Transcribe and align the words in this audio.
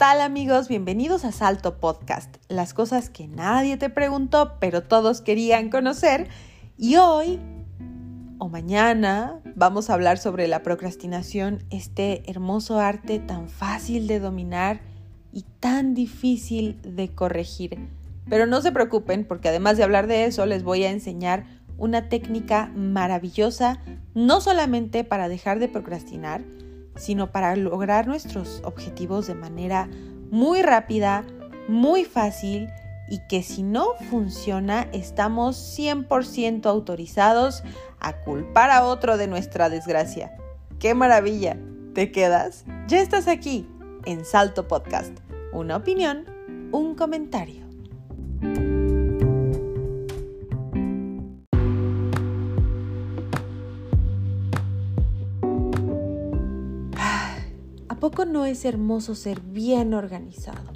tal 0.00 0.22
amigos? 0.22 0.68
Bienvenidos 0.68 1.26
a 1.26 1.30
Salto 1.30 1.78
Podcast, 1.78 2.36
las 2.48 2.72
cosas 2.72 3.10
que 3.10 3.28
nadie 3.28 3.76
te 3.76 3.90
preguntó 3.90 4.56
pero 4.58 4.82
todos 4.82 5.20
querían 5.20 5.68
conocer. 5.68 6.26
Y 6.78 6.96
hoy 6.96 7.38
o 8.38 8.48
mañana 8.48 9.42
vamos 9.56 9.90
a 9.90 9.92
hablar 9.92 10.16
sobre 10.16 10.48
la 10.48 10.62
procrastinación, 10.62 11.64
este 11.68 12.22
hermoso 12.30 12.80
arte 12.80 13.18
tan 13.18 13.50
fácil 13.50 14.06
de 14.06 14.20
dominar 14.20 14.80
y 15.34 15.44
tan 15.60 15.92
difícil 15.92 16.80
de 16.80 17.10
corregir. 17.14 17.76
Pero 18.26 18.46
no 18.46 18.62
se 18.62 18.72
preocupen 18.72 19.26
porque 19.26 19.50
además 19.50 19.76
de 19.76 19.84
hablar 19.84 20.06
de 20.06 20.24
eso 20.24 20.46
les 20.46 20.62
voy 20.62 20.84
a 20.84 20.90
enseñar 20.90 21.44
una 21.76 22.08
técnica 22.08 22.72
maravillosa, 22.74 23.82
no 24.14 24.40
solamente 24.40 25.04
para 25.04 25.28
dejar 25.28 25.58
de 25.58 25.68
procrastinar, 25.68 26.42
sino 26.96 27.32
para 27.32 27.56
lograr 27.56 28.06
nuestros 28.06 28.60
objetivos 28.64 29.26
de 29.26 29.34
manera 29.34 29.88
muy 30.30 30.62
rápida, 30.62 31.24
muy 31.68 32.04
fácil 32.04 32.68
y 33.08 33.18
que 33.28 33.42
si 33.42 33.62
no 33.62 33.94
funciona 34.08 34.86
estamos 34.92 35.56
100% 35.78 36.66
autorizados 36.66 37.62
a 37.98 38.20
culpar 38.20 38.70
a 38.70 38.84
otro 38.84 39.16
de 39.16 39.26
nuestra 39.26 39.68
desgracia. 39.68 40.36
¡Qué 40.78 40.94
maravilla! 40.94 41.56
¿Te 41.94 42.12
quedas? 42.12 42.64
Ya 42.86 43.00
estás 43.00 43.26
aquí 43.26 43.68
en 44.04 44.24
Salto 44.24 44.68
Podcast. 44.68 45.18
Una 45.52 45.76
opinión, 45.76 46.24
un 46.72 46.94
comentario. 46.94 47.69
Poco 58.00 58.24
no 58.24 58.46
es 58.46 58.64
hermoso 58.64 59.14
ser 59.14 59.40
bien 59.40 59.94
organizado? 59.94 60.72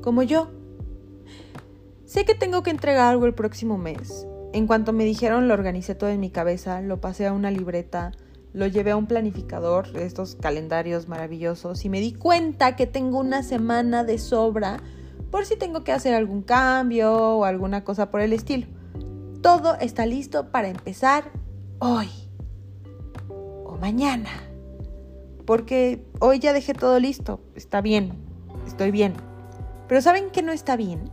Como 0.00 0.22
yo. 0.22 0.50
Sé 2.04 2.24
que 2.24 2.34
tengo 2.34 2.62
que 2.62 2.70
entregar 2.70 3.10
algo 3.10 3.26
el 3.26 3.34
próximo 3.34 3.78
mes. 3.78 4.26
En 4.52 4.66
cuanto 4.66 4.92
me 4.92 5.04
dijeron 5.04 5.48
lo 5.48 5.54
organicé 5.54 5.94
todo 5.94 6.10
en 6.10 6.20
mi 6.20 6.30
cabeza, 6.30 6.80
lo 6.80 7.00
pasé 7.00 7.26
a 7.26 7.32
una 7.32 7.50
libreta, 7.50 8.12
lo 8.52 8.66
llevé 8.66 8.90
a 8.90 8.96
un 8.96 9.06
planificador, 9.06 9.88
estos 9.96 10.36
calendarios 10.36 11.08
maravillosos, 11.08 11.84
y 11.84 11.88
me 11.88 12.00
di 12.00 12.12
cuenta 12.12 12.76
que 12.76 12.86
tengo 12.86 13.18
una 13.18 13.42
semana 13.42 14.04
de 14.04 14.18
sobra 14.18 14.78
por 15.30 15.46
si 15.46 15.56
tengo 15.56 15.84
que 15.84 15.92
hacer 15.92 16.14
algún 16.14 16.42
cambio 16.42 17.38
o 17.38 17.44
alguna 17.44 17.82
cosa 17.82 18.10
por 18.10 18.20
el 18.20 18.34
estilo. 18.34 18.66
Todo 19.40 19.74
está 19.80 20.04
listo 20.04 20.50
para 20.50 20.68
empezar 20.68 21.32
hoy 21.78 22.10
o 23.28 23.78
mañana 23.80 24.51
porque 25.52 26.02
hoy 26.18 26.38
ya 26.38 26.54
dejé 26.54 26.72
todo 26.72 26.98
listo, 26.98 27.38
está 27.54 27.82
bien, 27.82 28.14
estoy 28.66 28.90
bien. 28.90 29.12
Pero 29.86 30.00
¿saben 30.00 30.30
qué 30.30 30.40
no 30.40 30.50
está 30.50 30.76
bien? 30.76 31.10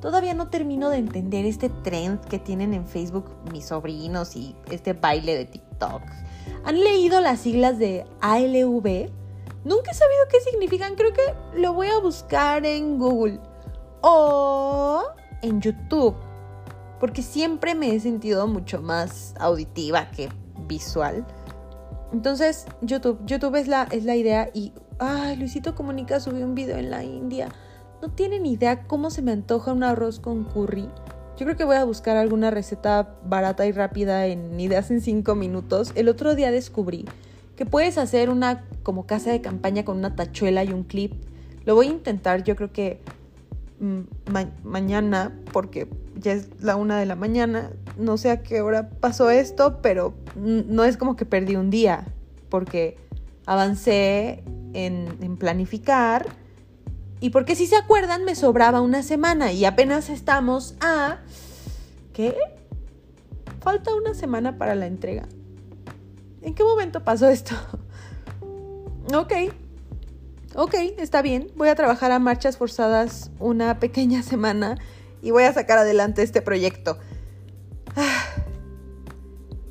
Todavía 0.00 0.32
no 0.32 0.48
termino 0.48 0.88
de 0.88 0.96
entender 0.96 1.44
este 1.44 1.68
trend 1.68 2.18
que 2.24 2.38
tienen 2.38 2.72
en 2.72 2.86
Facebook 2.86 3.26
mis 3.52 3.66
sobrinos 3.66 4.36
y 4.36 4.56
este 4.70 4.94
baile 4.94 5.36
de 5.36 5.44
TikTok. 5.44 6.00
¿Han 6.64 6.82
leído 6.82 7.20
las 7.20 7.40
siglas 7.40 7.78
de 7.78 8.06
ALV? 8.22 9.10
Nunca 9.66 9.90
he 9.90 9.94
sabido 9.94 10.28
qué 10.30 10.40
significan, 10.50 10.94
creo 10.94 11.12
que 11.12 11.60
lo 11.60 11.74
voy 11.74 11.88
a 11.88 11.98
buscar 11.98 12.64
en 12.64 12.98
Google 12.98 13.38
o 14.00 15.02
en 15.42 15.60
YouTube, 15.60 16.14
porque 16.98 17.20
siempre 17.20 17.74
me 17.74 17.94
he 17.94 18.00
sentido 18.00 18.46
mucho 18.46 18.80
más 18.80 19.34
auditiva 19.38 20.10
que 20.10 20.30
visual. 20.66 21.26
Entonces, 22.14 22.66
YouTube, 22.80 23.18
YouTube 23.26 23.56
es 23.56 23.66
la, 23.66 23.88
es 23.90 24.04
la 24.04 24.14
idea 24.14 24.48
y, 24.54 24.72
ay, 25.00 25.34
Luisito 25.34 25.74
Comunica 25.74 26.20
subió 26.20 26.46
un 26.46 26.54
video 26.54 26.78
en 26.78 26.88
la 26.88 27.02
India. 27.02 27.48
No 28.00 28.12
tienen 28.12 28.46
idea 28.46 28.84
cómo 28.84 29.10
se 29.10 29.20
me 29.20 29.32
antoja 29.32 29.72
un 29.72 29.82
arroz 29.82 30.20
con 30.20 30.44
curry. 30.44 30.88
Yo 31.36 31.44
creo 31.44 31.56
que 31.56 31.64
voy 31.64 31.74
a 31.74 31.82
buscar 31.82 32.16
alguna 32.16 32.52
receta 32.52 33.16
barata 33.24 33.66
y 33.66 33.72
rápida 33.72 34.28
en 34.28 34.60
ideas 34.60 34.92
en 34.92 35.00
5 35.00 35.34
minutos. 35.34 35.90
El 35.96 36.08
otro 36.08 36.36
día 36.36 36.52
descubrí 36.52 37.04
que 37.56 37.66
puedes 37.66 37.98
hacer 37.98 38.30
una 38.30 38.64
como 38.84 39.06
casa 39.06 39.32
de 39.32 39.40
campaña 39.40 39.84
con 39.84 39.98
una 39.98 40.14
tachuela 40.14 40.62
y 40.62 40.72
un 40.72 40.84
clip. 40.84 41.14
Lo 41.64 41.74
voy 41.74 41.88
a 41.88 41.90
intentar, 41.90 42.44
yo 42.44 42.54
creo 42.54 42.72
que 42.72 43.00
mañana, 44.62 45.32
porque 45.52 45.88
ya 46.16 46.32
es 46.32 46.48
la 46.60 46.76
una 46.76 46.98
de 46.98 47.06
la 47.06 47.16
mañana. 47.16 47.70
No 47.98 48.16
sé 48.16 48.30
a 48.30 48.42
qué 48.42 48.60
hora 48.60 48.90
pasó 48.90 49.30
esto, 49.30 49.80
pero 49.82 50.14
no 50.36 50.84
es 50.84 50.96
como 50.96 51.16
que 51.16 51.24
perdí 51.24 51.56
un 51.56 51.70
día, 51.70 52.06
porque 52.48 52.96
avancé 53.46 54.42
en, 54.72 55.36
planificar. 55.36 56.26
Y 57.20 57.30
porque 57.30 57.56
si 57.56 57.66
se 57.66 57.76
acuerdan, 57.76 58.24
me 58.24 58.34
sobraba 58.34 58.80
una 58.80 59.02
semana 59.02 59.52
y 59.52 59.64
apenas 59.64 60.10
estamos 60.10 60.74
a... 60.80 61.20
¿Qué? 62.12 62.36
Falta 63.60 63.94
una 63.94 64.14
semana 64.14 64.58
para 64.58 64.74
la 64.74 64.86
entrega. 64.86 65.26
¿En 66.42 66.54
qué 66.54 66.62
momento 66.62 67.02
pasó 67.02 67.28
esto? 67.28 67.54
ok. 69.14 69.32
Ok, 70.56 70.74
está 70.98 71.20
bien. 71.20 71.50
Voy 71.56 71.68
a 71.68 71.74
trabajar 71.74 72.12
a 72.12 72.20
marchas 72.20 72.56
forzadas 72.56 73.32
una 73.40 73.80
pequeña 73.80 74.22
semana 74.24 74.78
y 75.20 75.32
voy 75.32 75.42
a 75.44 75.52
sacar 75.52 75.78
adelante 75.78 76.22
este 76.22 76.42
proyecto. 76.42 76.98
Ah, 77.96 78.24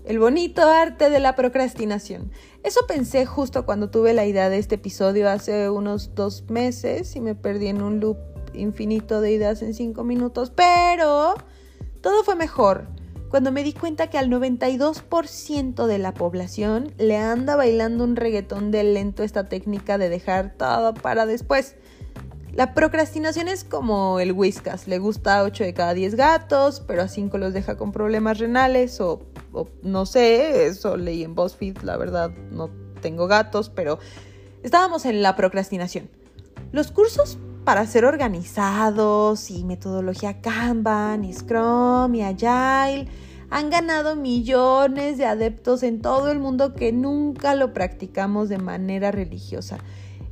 el 0.04 0.20
bonito 0.20 0.62
arte 0.62 1.10
de 1.10 1.22
la 1.22 1.36
procrastinación. 1.36 2.32
Eso 2.64 2.82
pensé 2.86 3.26
justo 3.26 3.66
cuando 3.66 3.90
tuve 3.90 4.14
la 4.14 4.26
idea 4.26 4.50
de 4.50 4.58
este 4.58 4.76
episodio 4.76 5.30
hace 5.30 5.70
unos 5.70 6.16
dos 6.16 6.50
meses 6.50 7.16
y 7.16 7.22
me 7.22 7.36
perdí 7.36 7.68
en 7.68 7.82
un 7.82 8.02
loop 8.02 8.18
infinito 8.54 9.22
de 9.22 9.32
ideas 9.32 9.62
en 9.62 9.74
cinco 9.74 10.04
minutos, 10.04 10.52
pero 10.54 11.34
todo 12.02 12.24
fue 12.26 12.36
mejor 12.36 12.88
cuando 13.34 13.52
me 13.52 13.64
di 13.64 13.74
cuenta 13.74 14.12
que 14.12 14.20
al 14.20 14.30
92% 14.30 15.88
de 15.88 15.98
la 15.98 16.14
población 16.14 16.94
le 17.00 17.18
anda 17.18 17.56
bailando 17.56 18.04
un 18.04 18.16
reggaetón 18.16 18.70
de 18.70 18.84
lento 18.84 19.24
esta 19.24 19.50
técnica 19.50 19.98
de 19.98 20.08
dejar 20.08 20.54
todo 20.56 20.94
para 20.94 21.26
después. 21.26 21.76
La 22.52 22.76
procrastinación 22.76 23.48
es 23.48 23.64
como 23.64 24.20
el 24.20 24.34
whiskas, 24.34 24.88
le 24.88 25.00
gusta 25.00 25.40
a 25.40 25.44
8 25.46 25.64
de 25.64 25.74
cada 25.74 25.96
10 25.96 26.14
gatos, 26.14 26.84
pero 26.86 27.02
a 27.02 27.08
5 27.08 27.36
los 27.40 27.54
deja 27.54 27.76
con 27.76 27.92
problemas 27.92 28.38
renales 28.38 29.02
o, 29.02 29.24
no 29.82 30.06
sé, 30.06 30.68
eso 30.68 30.96
leí 30.96 31.24
en 31.24 31.34
BuzzFeed, 31.34 31.80
la 31.80 31.98
verdad 31.98 32.30
no 32.52 32.70
tengo 33.02 33.26
gatos, 33.26 33.72
pero 33.72 33.98
estábamos 34.62 35.06
en 35.06 35.24
la 35.24 35.36
procrastinación. 35.36 36.08
Los 36.72 36.92
cursos 36.92 37.40
para 37.64 37.86
ser 37.86 38.06
organizados 38.06 39.50
y 39.50 39.64
metodología 39.64 40.42
Kanban 40.42 41.24
y 41.24 41.34
Scrum 41.34 42.14
y 42.16 42.22
Agile 42.22 43.08
han 43.50 43.70
ganado 43.70 44.16
millones 44.16 45.18
de 45.18 45.26
adeptos 45.26 45.84
en 45.84 46.02
todo 46.02 46.32
el 46.32 46.40
mundo 46.40 46.74
que 46.74 46.92
nunca 46.92 47.56
lo 47.56 47.74
practicamos 47.74 48.50
de 48.50 48.58
manera 48.58 49.12
religiosa. 49.12 49.78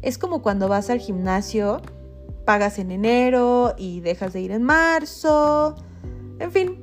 Es 0.01 0.17
como 0.17 0.41
cuando 0.41 0.67
vas 0.67 0.89
al 0.89 0.99
gimnasio 0.99 1.81
pagas 2.45 2.79
en 2.79 2.91
enero 2.91 3.75
y 3.77 4.01
dejas 4.01 4.33
de 4.33 4.41
ir 4.41 4.51
en 4.51 4.63
marzo. 4.63 5.75
En 6.39 6.51
fin, 6.51 6.79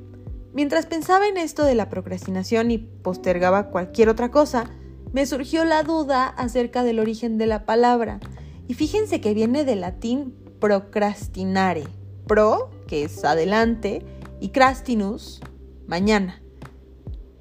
mientras 0.53 0.85
pensaba 0.85 1.27
en 1.27 1.37
esto 1.37 1.63
de 1.63 1.75
la 1.75 1.89
procrastinación 1.89 2.71
y 2.71 2.77
postergaba 2.77 3.69
cualquier 3.69 4.09
otra 4.09 4.31
cosa, 4.31 4.69
me 5.11 5.25
surgió 5.25 5.65
la 5.65 5.83
duda 5.83 6.27
acerca 6.27 6.83
del 6.83 6.99
origen 6.99 7.37
de 7.37 7.47
la 7.47 7.65
palabra. 7.65 8.19
Y 8.69 8.75
fíjense 8.75 9.19
que 9.19 9.33
viene 9.33 9.65
del 9.65 9.81
latín 9.81 10.35
procrastinare. 10.59 11.85
Pro, 12.27 12.69
que 12.87 13.03
es 13.03 13.25
adelante, 13.25 14.05
y 14.39 14.49
crastinus, 14.49 15.41
mañana. 15.87 16.39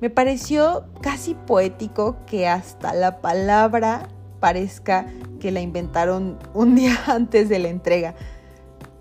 Me 0.00 0.08
pareció 0.08 0.86
casi 1.02 1.34
poético 1.34 2.16
que 2.24 2.48
hasta 2.48 2.94
la 2.94 3.20
palabra 3.20 4.08
parezca 4.40 5.04
que 5.38 5.50
la 5.50 5.60
inventaron 5.60 6.38
un 6.54 6.74
día 6.76 6.98
antes 7.06 7.50
de 7.50 7.58
la 7.58 7.68
entrega. 7.68 8.14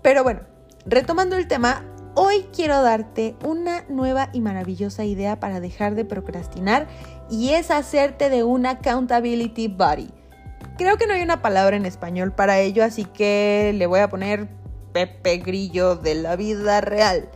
Pero 0.02 0.22
bueno, 0.22 0.40
retomando 0.84 1.34
el 1.34 1.48
tema, 1.48 1.82
hoy 2.14 2.44
quiero 2.54 2.82
darte 2.82 3.36
una 3.42 3.86
nueva 3.88 4.28
y 4.34 4.42
maravillosa 4.42 5.06
idea 5.06 5.40
para 5.40 5.60
dejar 5.60 5.94
de 5.94 6.04
procrastinar 6.04 6.88
y 7.30 7.52
es 7.52 7.70
hacerte 7.70 8.28
de 8.28 8.44
un 8.44 8.66
accountability 8.66 9.68
buddy. 9.68 10.17
Creo 10.76 10.96
que 10.96 11.06
no 11.06 11.14
hay 11.14 11.22
una 11.22 11.42
palabra 11.42 11.76
en 11.76 11.86
español 11.86 12.32
para 12.32 12.60
ello, 12.60 12.84
así 12.84 13.04
que 13.04 13.72
le 13.74 13.86
voy 13.86 14.00
a 14.00 14.08
poner 14.08 14.48
Pepe 14.92 15.38
Grillo 15.38 15.96
de 15.96 16.14
la 16.14 16.36
vida 16.36 16.80
real. 16.80 17.28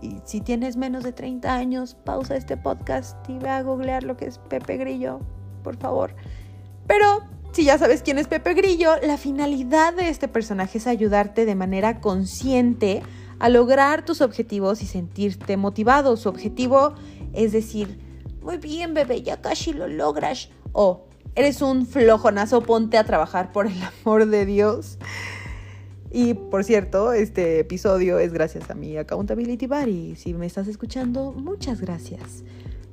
Y 0.00 0.20
si 0.24 0.40
tienes 0.40 0.76
menos 0.76 1.02
de 1.02 1.12
30 1.12 1.52
años, 1.52 1.96
pausa 2.04 2.36
este 2.36 2.56
podcast 2.56 3.16
y 3.28 3.38
ve 3.38 3.48
a 3.48 3.62
googlear 3.62 4.04
lo 4.04 4.16
que 4.16 4.26
es 4.26 4.38
Pepe 4.38 4.76
Grillo, 4.76 5.20
por 5.64 5.76
favor. 5.76 6.14
Pero 6.86 7.22
si 7.52 7.64
ya 7.64 7.78
sabes 7.78 8.02
quién 8.02 8.18
es 8.18 8.28
Pepe 8.28 8.54
Grillo, 8.54 8.92
la 9.02 9.16
finalidad 9.16 9.94
de 9.94 10.08
este 10.08 10.28
personaje 10.28 10.78
es 10.78 10.86
ayudarte 10.86 11.44
de 11.44 11.54
manera 11.56 12.00
consciente 12.00 13.02
a 13.40 13.48
lograr 13.48 14.04
tus 14.04 14.20
objetivos 14.20 14.82
y 14.82 14.86
sentirte 14.86 15.56
motivado. 15.56 16.16
Su 16.16 16.28
objetivo 16.28 16.94
es 17.32 17.52
decir, 17.52 17.98
muy 18.42 18.58
bien 18.58 18.94
bebé, 18.94 19.22
ya 19.22 19.40
casi 19.40 19.72
lo 19.72 19.88
logras. 19.88 20.50
O 20.72 21.07
eres 21.38 21.62
un 21.62 21.86
flojonazo, 21.86 22.62
ponte 22.62 22.98
a 22.98 23.04
trabajar 23.04 23.52
por 23.52 23.68
el 23.68 23.80
amor 24.02 24.26
de 24.26 24.44
Dios. 24.44 24.98
Y 26.10 26.34
por 26.34 26.64
cierto, 26.64 27.12
este 27.12 27.60
episodio 27.60 28.18
es 28.18 28.32
gracias 28.32 28.68
a 28.70 28.74
mi 28.74 28.96
Accountability 28.96 29.68
Buddy. 29.68 30.16
Si 30.16 30.34
me 30.34 30.46
estás 30.46 30.66
escuchando, 30.66 31.32
muchas 31.32 31.80
gracias. 31.80 32.42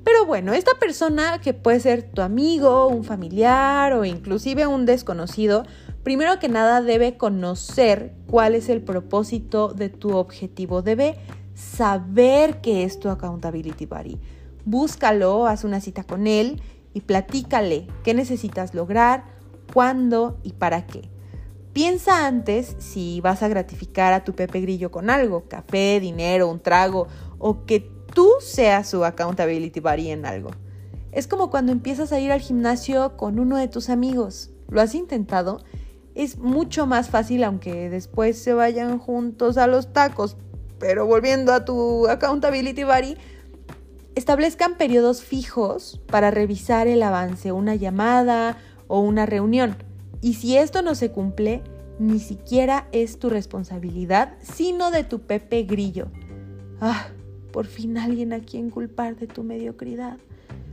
Pero 0.04 0.26
bueno, 0.26 0.52
esta 0.52 0.74
persona 0.78 1.40
que 1.40 1.54
puede 1.54 1.80
ser 1.80 2.04
tu 2.04 2.22
amigo, 2.22 2.86
un 2.86 3.02
familiar 3.02 3.94
o 3.94 4.04
inclusive 4.04 4.68
un 4.68 4.86
desconocido, 4.86 5.64
primero 6.04 6.38
que 6.38 6.48
nada 6.48 6.82
debe 6.82 7.16
conocer 7.16 8.14
cuál 8.28 8.54
es 8.54 8.68
el 8.68 8.80
propósito 8.80 9.72
de 9.72 9.88
tu 9.88 10.14
objetivo. 10.16 10.82
Debe 10.82 11.16
saber 11.54 12.60
qué 12.60 12.84
es 12.84 13.00
tu 13.00 13.08
Accountability 13.08 13.86
Buddy. 13.86 14.20
Búscalo, 14.64 15.48
haz 15.48 15.64
una 15.64 15.80
cita 15.80 16.04
con 16.04 16.28
él 16.28 16.62
y 16.96 17.02
platícale 17.02 17.86
qué 18.04 18.14
necesitas 18.14 18.72
lograr, 18.72 19.24
cuándo 19.70 20.38
y 20.42 20.54
para 20.54 20.86
qué. 20.86 21.10
Piensa 21.74 22.26
antes 22.26 22.74
si 22.78 23.20
vas 23.20 23.42
a 23.42 23.48
gratificar 23.48 24.14
a 24.14 24.24
tu 24.24 24.32
Pepe 24.32 24.62
Grillo 24.62 24.90
con 24.90 25.10
algo, 25.10 25.46
café, 25.46 26.00
dinero, 26.00 26.48
un 26.48 26.58
trago, 26.58 27.06
o 27.36 27.66
que 27.66 27.80
tú 28.14 28.30
seas 28.40 28.88
su 28.88 29.04
accountability 29.04 29.78
buddy 29.78 30.08
en 30.08 30.24
algo. 30.24 30.52
Es 31.12 31.26
como 31.26 31.50
cuando 31.50 31.70
empiezas 31.70 32.12
a 32.12 32.18
ir 32.18 32.32
al 32.32 32.40
gimnasio 32.40 33.18
con 33.18 33.38
uno 33.38 33.58
de 33.58 33.68
tus 33.68 33.90
amigos. 33.90 34.48
¿Lo 34.70 34.80
has 34.80 34.94
intentado? 34.94 35.62
Es 36.14 36.38
mucho 36.38 36.86
más 36.86 37.10
fácil 37.10 37.44
aunque 37.44 37.90
después 37.90 38.38
se 38.38 38.54
vayan 38.54 38.98
juntos 38.98 39.58
a 39.58 39.66
los 39.66 39.92
tacos. 39.92 40.38
Pero 40.78 41.04
volviendo 41.04 41.52
a 41.52 41.66
tu 41.66 42.08
accountability 42.08 42.84
buddy, 42.84 43.18
establezcan 44.16 44.76
periodos 44.76 45.22
fijos 45.22 46.00
para 46.06 46.32
revisar 46.32 46.88
el 46.88 47.02
avance, 47.02 47.52
una 47.52 47.76
llamada 47.76 48.58
o 48.88 48.98
una 49.00 49.26
reunión. 49.26 49.76
Y 50.22 50.34
si 50.34 50.56
esto 50.56 50.82
no 50.82 50.94
se 50.94 51.12
cumple, 51.12 51.62
ni 51.98 52.18
siquiera 52.18 52.88
es 52.92 53.18
tu 53.18 53.30
responsabilidad, 53.30 54.34
sino 54.42 54.90
de 54.90 55.04
tu 55.04 55.20
Pepe 55.20 55.62
Grillo. 55.62 56.08
Ah, 56.80 57.08
por 57.52 57.66
fin 57.66 57.98
alguien 57.98 58.32
a 58.32 58.40
quien 58.40 58.70
culpar 58.70 59.16
de 59.16 59.26
tu 59.26 59.44
mediocridad. 59.44 60.16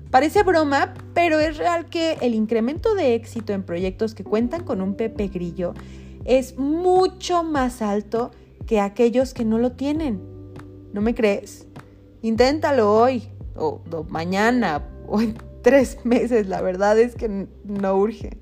Parece 0.10 0.44
broma, 0.44 0.94
pero 1.13 1.40
es 1.40 1.57
real 1.57 1.88
que 1.88 2.18
el 2.22 2.36
incremento 2.36 2.95
de 2.95 3.16
éxito 3.16 3.51
en 3.51 3.63
proyectos 3.63 4.16
que 4.16 4.24
cuentan 4.24 4.63
con 4.63 4.81
un 4.81 4.95
Pepe 4.95 5.28
Grillo 5.28 5.74
es 6.24 6.57
mucho 6.57 7.44
más 7.44 7.81
alto 7.81 8.31
que 8.68 8.80
aquellos 8.80 9.34
que 9.34 9.44
no 9.44 9.57
lo 9.57 9.74
tienen. 9.74 10.22
¿No 10.94 11.01
me 11.01 11.13
crees? 11.13 11.68
Inténtalo 12.22 12.94
hoy, 12.94 13.24
o, 13.55 13.81
mañana, 14.09 14.83
o 15.07 15.21
en 15.21 15.38
tres 15.61 16.00
meses. 16.03 16.47
La 16.47 16.61
verdad 16.61 16.97
es 17.00 17.15
que 17.15 17.47
no 17.63 17.95
urge. 17.95 18.38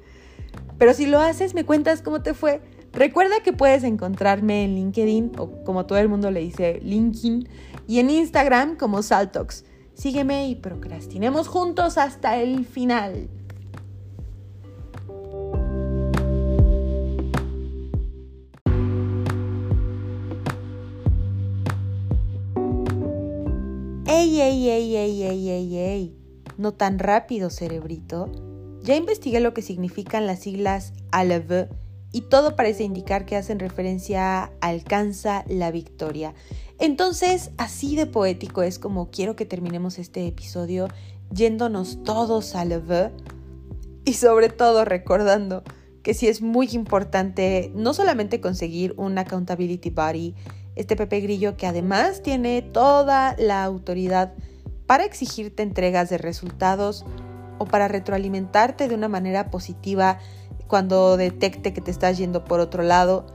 Pero 0.78 0.94
si 0.94 1.06
lo 1.06 1.20
haces, 1.20 1.54
me 1.54 1.66
cuentas 1.66 2.02
cómo 2.02 2.22
te 2.22 2.34
fue. 2.34 2.62
Recuerda 2.94 3.42
que 3.44 3.54
puedes 3.54 3.84
encontrarme 3.84 4.66
en 4.66 4.76
LinkedIn 4.76 5.34
o 5.38 5.64
como 5.64 5.86
todo 5.86 5.98
el 6.00 6.10
mundo 6.10 6.30
le 6.32 6.42
dice, 6.42 6.80
LinkedIn, 6.84 7.48
y 7.88 8.00
en 8.00 8.10
Instagram 8.10 8.76
como 8.76 9.02
Saltox. 9.02 9.64
Sígueme 9.94 10.48
y 10.48 10.56
procrastinemos 10.56 11.48
juntos 11.48 11.98
hasta 11.98 12.38
el 12.38 12.66
final. 12.66 13.30
¡Ey, 24.14 24.42
ey, 24.42 24.70
ey, 24.70 24.98
ey, 24.98 25.24
ey, 25.24 25.50
ey, 25.50 25.78
ey! 25.78 26.18
No 26.58 26.74
tan 26.74 27.00
rápido, 27.00 27.50
cerebrito. 27.50 28.30
Ya 28.84 28.98
investigué 28.98 29.40
lo 29.40 29.54
que 29.54 29.62
significan 29.62 30.28
las 30.28 30.40
siglas 30.40 30.92
ALV 31.12 31.70
y 32.12 32.20
todo 32.24 32.58
parece 32.58 32.84
indicar 32.84 33.26
que 33.26 33.38
hacen 33.38 33.58
referencia 33.58 34.44
a 34.44 34.52
alcanza 34.60 35.46
la 35.48 35.72
victoria. 35.72 36.34
Entonces, 36.78 37.52
así 37.56 37.96
de 37.96 38.06
poético 38.06 38.64
es 38.64 38.80
como 38.80 39.10
quiero 39.12 39.38
que 39.38 39.46
terminemos 39.46 39.98
este 39.98 40.28
episodio 40.28 40.90
yéndonos 41.34 42.04
todos 42.04 42.54
a 42.54 42.62
ALV 42.62 43.12
y 44.04 44.12
sobre 44.16 44.50
todo 44.50 44.84
recordando 44.84 45.64
que 46.04 46.14
sí 46.14 46.28
es 46.28 46.42
muy 46.42 46.68
importante 46.74 47.72
no 47.76 47.94
solamente 47.94 48.42
conseguir 48.42 48.94
un 48.98 49.18
accountability 49.18 49.90
body, 49.90 50.36
este 50.76 50.96
Pepe 50.96 51.20
Grillo 51.20 51.58
que 51.58 51.68
además 51.68 52.22
tiene 52.22 52.62
toda 52.62 53.36
la 53.38 53.64
autoridad 53.64 54.34
para 54.88 55.06
exigirte 55.06 55.64
entregas 55.64 56.10
de 56.10 56.18
resultados 56.18 57.06
o 57.58 57.66
para 57.66 57.88
retroalimentarte 57.88 58.88
de 58.88 58.96
una 58.96 59.08
manera 59.08 59.50
positiva 59.50 60.18
cuando 60.68 61.18
detecte 61.18 61.74
que 61.74 61.82
te 61.82 61.92
estás 61.92 62.18
yendo 62.18 62.44
por 62.44 62.60
otro 62.60 62.84
lado. 62.84 63.26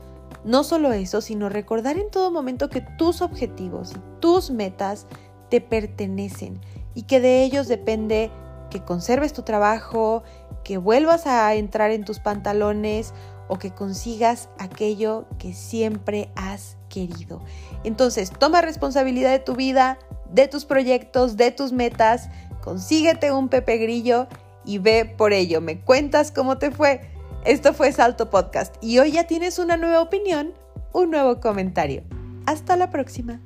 No 0.45 0.65
solo 0.65 0.93
eso, 0.93 1.21
sino 1.21 1.49
recordar 1.49 1.99
en 1.99 2.11
todo 2.11 2.31
momento 2.31 2.71
que 2.71 2.81
tus 2.81 3.21
objetivos 3.21 3.93
y 3.93 4.21
tus 4.21 4.51
metas 4.51 5.07
te 5.49 5.61
pertenecen 5.61 6.61
y 6.95 7.03
que 7.03 7.21
de 7.21 7.45
ellos 7.45 7.69
depende 7.69 8.31
que 8.71 8.83
conserves 8.83 9.33
tu 9.33 9.43
trabajo, 9.43 10.23
que 10.65 10.79
vuelvas 10.79 11.27
a 11.27 11.55
entrar 11.55 11.91
en 11.91 12.05
tus 12.05 12.19
pantalones 12.19 13.15
o 13.49 13.59
que 13.59 13.73
consigas 13.73 14.49
aquello 14.59 15.27
que 15.39 15.53
siempre 15.53 16.31
has 16.37 16.77
querido. 16.89 17.43
Entonces, 17.85 18.31
toma 18.31 18.61
responsabilidad 18.61 19.31
de 19.31 19.39
tu 19.39 19.55
vida, 19.55 19.99
de 20.31 20.49
tus 20.49 20.65
proyectos, 20.65 21.37
de 21.37 21.51
tus 21.51 21.73
metas 21.73 22.29
consíguete 22.67 23.31
un 23.31 23.49
Pepe 23.49 23.79
Grillo 23.79 24.27
y 24.65 24.79
ve 24.79 25.05
por 25.05 25.33
ello. 25.33 25.61
Me 25.61 25.81
cuentas 25.81 26.33
cómo 26.33 26.59
te 26.59 26.73
fue. 26.73 27.01
Esto 27.45 27.73
fue 27.73 27.93
Salto 27.93 28.29
Podcast 28.29 28.75
y 28.81 28.99
hoy 28.99 29.13
ya 29.13 29.29
tienes 29.29 29.61
una 29.61 29.77
nueva 29.77 30.03
opinión, 30.03 30.53
un 30.93 31.13
nuevo 31.13 31.39
comentario. 31.39 32.03
Hasta 32.45 32.77
la 32.77 32.91
próxima. 32.91 33.41